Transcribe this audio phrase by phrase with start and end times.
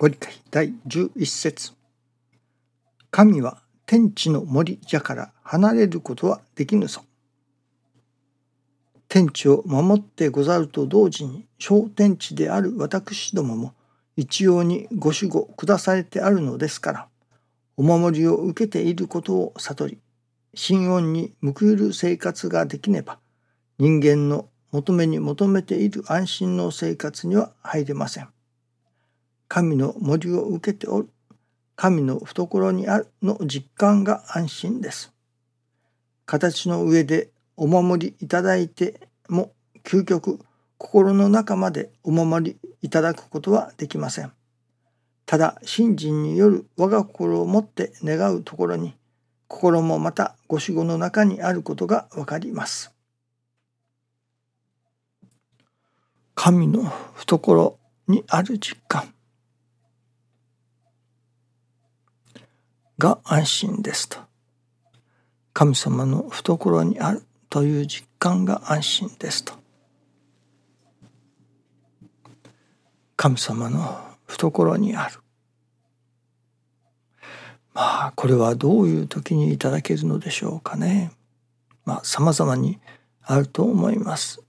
[0.00, 1.72] ご理解第11節
[3.10, 7.02] 神は天地の森じゃから離れることはできぬぞ。
[9.08, 13.74] 天地を守ってござると同時に小天地である私どもも
[14.16, 17.08] 一様にご守護下されてあるのですから、
[17.76, 19.98] お守りを受けていることを悟り、
[20.54, 23.18] 心音に報いる生活ができねば、
[23.80, 28.28] 人間の求めに求めている安心の生活には入れません。
[29.48, 31.08] 神の森を受けておる、
[31.74, 35.12] 神の懐にあるの実感が安心です。
[36.26, 39.52] 形の上でお守りいただいても
[39.84, 40.38] 究極
[40.76, 44.32] 心の中までお守りいただくことはできません。
[45.24, 48.94] ただ信心による我が心を持って願うところに
[49.46, 52.92] 心もまたご守護の中にあることがわかります。
[56.34, 56.84] 神の
[57.14, 59.14] 懐にある実感
[62.98, 64.18] が安心ですと。
[65.52, 69.54] 神様の懐にあるという実感が安心ですと。
[73.16, 75.20] 神様の懐にある。
[77.72, 81.12] まあこれはどういう時にいただけるのでしょうかね。
[81.84, 82.80] まあ様々に
[83.22, 84.42] あると思います。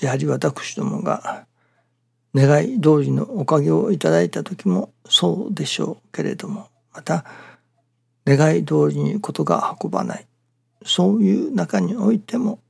[0.00, 1.46] やはり私どもが
[2.34, 7.24] 願い通りのおかげをいただいた時もそうでしょうけれどもまた
[8.36, 10.26] 願い通りにことが運ばない。
[10.84, 12.60] そういう中においても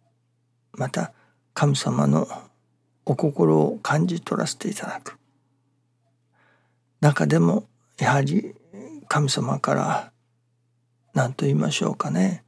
[0.73, 1.13] また
[1.55, 2.27] 神様の
[3.05, 5.19] お心を感じ取らせていただく。
[7.01, 7.65] 中でも
[7.99, 8.55] やはり
[9.09, 10.13] 神様から
[11.15, 12.45] 何と言いましょうかね。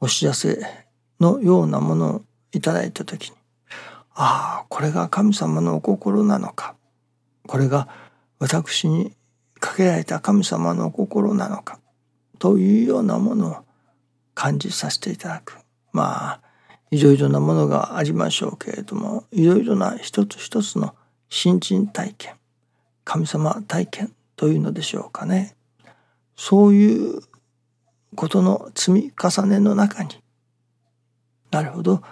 [0.00, 0.58] お知らせ
[1.20, 3.36] のようなものをいただいた時に
[4.14, 6.74] ああこれが神様のお心なのか。
[7.46, 7.88] これが
[8.38, 9.14] 私に
[9.58, 11.78] かけられた神様のお心なのか。
[12.40, 13.56] というようなものを
[14.34, 15.58] 感じさせていただく。
[15.92, 16.40] まあ
[16.90, 20.94] いろいろなものがありましょうけれどもいろいろな一つ一つの
[21.28, 22.34] 新人体験
[23.04, 25.54] 神様体験というのでしょうかね。
[26.34, 27.20] そういう
[28.16, 30.10] ことの積み重ねの中に
[31.50, 32.02] なるほど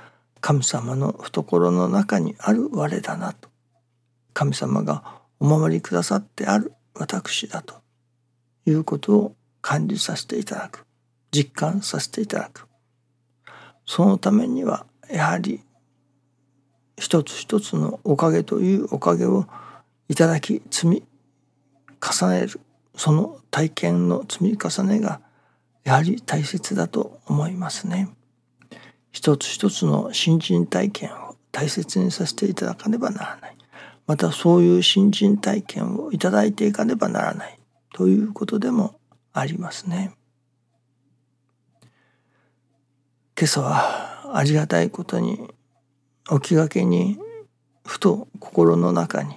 [0.40, 3.48] 神様の懐の中にある我だなと。
[4.34, 7.76] 神様がお守りくださってある私だと
[8.66, 10.86] いうことを感じさせていただく
[11.30, 12.66] 実感させていただく
[13.86, 15.60] そのためにはやはり
[16.98, 19.46] 一つ一つのおかげというおかげを
[20.08, 21.02] いただき積み
[22.00, 22.60] 重ねる
[22.96, 25.20] その体験の積み重ねが
[25.84, 28.10] やはり大切だと思いますね。
[29.10, 33.56] 一つ一つの新人体験を大切にさせていただかねばならない。
[34.06, 37.58] またそういう新人体験をいただいていかねばならない
[37.94, 38.97] ということでも
[39.38, 40.12] ありますね。
[43.38, 45.48] 今朝はありがたいことに
[46.28, 47.18] お気がけに
[47.86, 49.36] ふと心の中に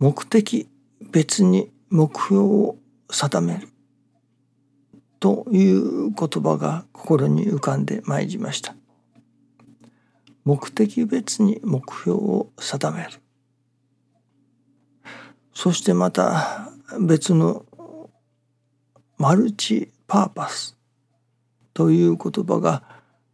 [0.00, 0.68] 目的
[1.12, 2.76] 別に目標を
[3.10, 3.68] 定める
[5.20, 8.74] という言葉が心に浮かんでまいりました
[10.44, 13.10] 目的別に目標を定める
[15.54, 17.66] そしてまた別の
[19.18, 20.76] マルチパーパス
[21.74, 22.82] という言葉が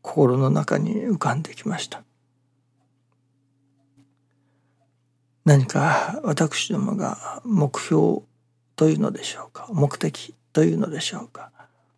[0.02, 2.02] 心の中に浮かんできました。
[5.44, 8.22] 何か私どもが目標
[8.76, 11.50] というのでしょうか目的というのでしょうか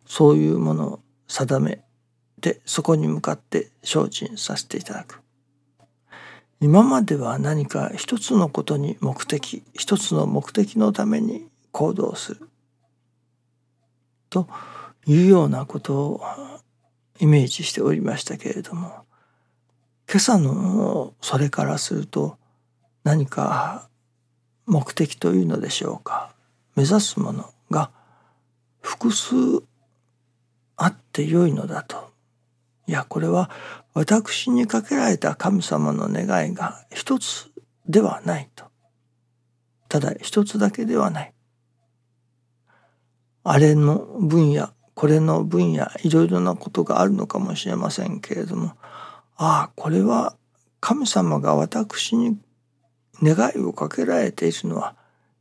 [0.05, 1.83] そういうものを定め
[2.41, 5.21] てそこに向かって精進させていただく。
[6.59, 12.49] 今までは何か一つのことに目的一つの目的のために行動する。
[14.29, 14.47] と
[15.05, 16.21] いうようなことを
[17.19, 19.05] イメージしておりましたけれども
[20.09, 22.37] 今朝のそれからすると
[23.03, 23.87] 何か
[24.65, 26.35] 目的というのでしょうか。
[26.75, 27.89] 目指すものが
[28.81, 29.35] 複数
[30.75, 32.11] あってよいのだと。
[32.85, 33.49] いやこれは
[33.97, 37.49] 私にかけられた神様の願いが一つ
[37.87, 38.65] ではないと。
[39.89, 41.33] ただ一つだけではない。
[43.43, 48.73] あれの分野これの分野いろいろなことがあるのかもしれませんけれども
[49.35, 50.35] ああこれは
[50.79, 52.37] 神様が私に
[53.23, 54.95] 願いをかけられているのは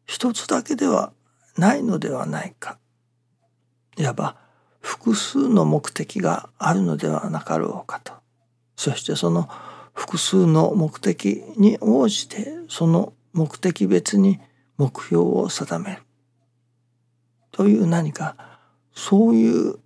[0.06, 1.12] 一つだけでは
[1.58, 2.78] ないのではないか。
[3.98, 4.36] いわば
[4.80, 8.25] 複数の目的があるのではなかろうかと。
[8.76, 9.48] そしてその
[9.94, 14.38] 複数の目的に応じてその目的別に
[14.76, 16.02] 目標を定める。
[17.50, 18.36] という何か
[18.94, 19.78] そういう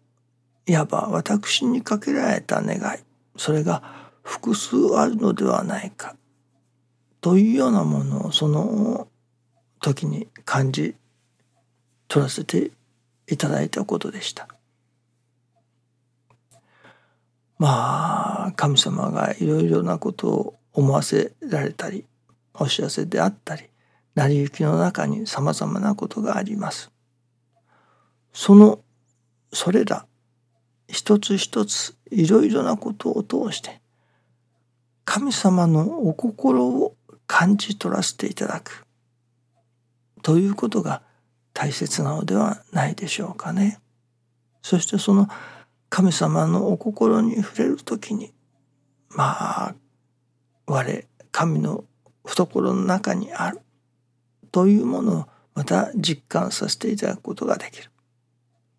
[0.67, 2.99] いわば私にかけられた願い。
[3.37, 6.17] それが複数あるのではないか。
[7.21, 9.09] というようなものをその
[9.81, 10.95] 時に感じ
[12.09, 12.73] 取らせて
[13.29, 14.49] いただいたことでした。
[17.61, 22.07] まあ神様がいろいろなことを思わせられたり
[22.55, 23.65] お知らせであったり
[24.15, 26.91] 成り行きの中にさまざまなことがあります。
[28.33, 28.81] その
[29.53, 30.07] それら
[30.89, 33.83] 一つ一ついろいろなことを通して
[35.05, 36.97] 神様のお心を
[37.27, 38.87] 感じ取らせていただく
[40.23, 41.03] ということが
[41.53, 43.81] 大切なのではないでしょうかね。
[44.63, 45.29] そしてその
[45.91, 48.33] 神様のお心に触れる時に
[49.11, 49.75] まあ
[50.67, 51.85] 我神の
[52.25, 53.61] 懐の中にある
[54.53, 57.91] というものをまた実感させていただくことができる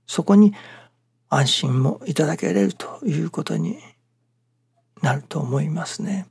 [0.07, 0.53] そこに
[1.29, 3.77] 安心もいただけれるということに
[5.01, 6.27] なると思いますね。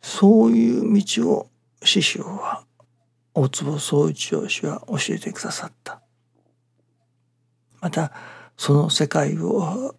[0.00, 1.50] そういう道を
[1.84, 2.64] 師匠は
[3.34, 6.00] 大坪宗一郎氏は教えてくださった。
[7.80, 8.12] また
[8.56, 9.94] その世界を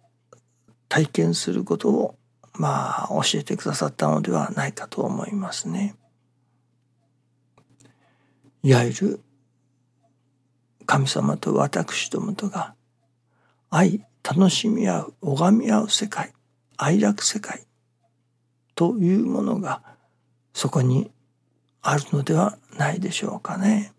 [0.88, 2.18] 体験することを
[2.54, 5.94] まあ教えてくださったのではないかと思いますね。
[8.62, 9.20] いわゆる
[10.86, 12.74] 神様と私どもとが
[13.70, 16.32] 愛楽しみ合う拝み合う世界
[16.76, 17.66] 愛楽世界
[18.74, 19.82] というものが
[20.52, 21.10] そこに
[21.82, 23.92] あるのではないでしょうかね。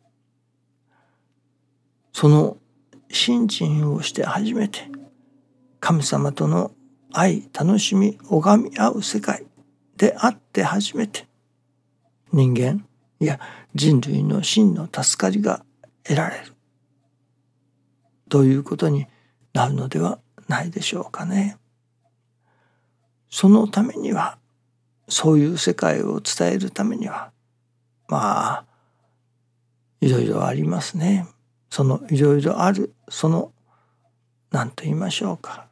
[2.14, 2.58] その
[3.12, 4.88] 信心をして初めて
[5.80, 6.72] 神様との
[7.12, 9.46] 愛楽しみ拝み合う世界
[9.98, 11.28] であって初めて
[12.32, 12.86] 人間
[13.20, 13.40] いや
[13.76, 15.66] 人類の真の助かりが
[16.04, 16.54] 得られる
[18.30, 19.08] ということに
[19.54, 21.58] なるのではないでしょうかね。
[23.30, 24.38] そのためには
[25.08, 27.32] そういう世界を伝えるためには
[28.08, 28.66] まあ
[30.02, 31.28] いろいろありますね。
[31.70, 33.52] そのいろいろあるその
[34.52, 35.68] 何と言いましょうか。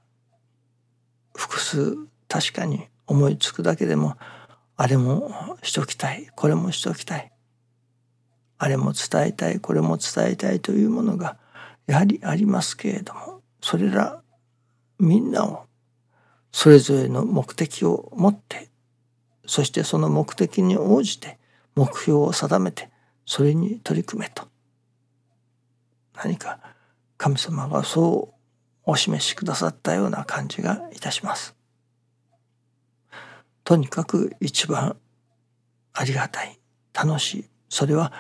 [1.36, 1.96] 複数
[2.28, 4.16] 確かに思いつくだけでも
[4.76, 7.32] あれもしときたいこれもしときたい。
[8.60, 11.38] あれも伝えたいこれも伝えたいというものが
[11.86, 14.22] やはりありますけれどもそれら
[15.00, 15.66] みんなを
[16.52, 18.70] それぞれの目的を持って
[19.46, 21.38] そしてその目的に応じて
[21.76, 22.90] 目標を定めて
[23.26, 24.48] それに取り組めと。
[26.24, 26.60] 何か
[27.18, 28.38] 神様がそう
[28.86, 31.56] お示しくださったような感じがいたします。
[33.64, 34.96] とにかく一番
[35.94, 36.58] ありがたい
[36.94, 38.14] 楽しいそれは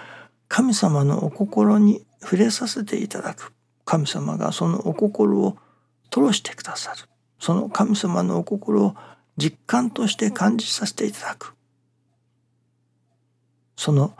[0.48, 3.54] 神様のお心に触れさせていただく。
[3.86, 5.58] 神様がそのお心を
[6.10, 6.98] 通してくださる。
[7.40, 8.96] その神様のお心を
[9.38, 11.54] 実感として感じさせていただく。
[13.76, 14.14] その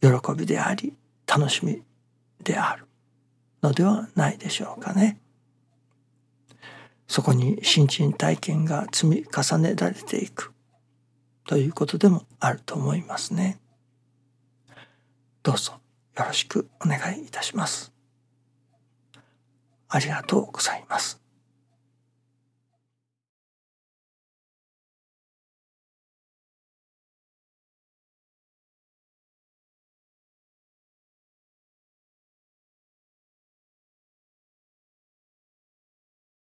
[0.00, 0.94] 喜びであり
[1.26, 1.82] 楽しみ
[2.48, 2.86] である
[3.62, 5.20] のではないでしょうかね。
[7.06, 10.52] そこに新陳体験が積み重ねられていく
[11.46, 13.58] ということでもあると思いますね。
[15.42, 15.74] どうぞ
[16.16, 17.92] よろしくお願いいたします。
[19.90, 21.20] ありがとうございます。